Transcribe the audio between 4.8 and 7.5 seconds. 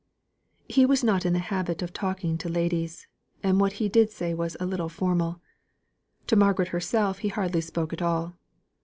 formal. To Margaret herself he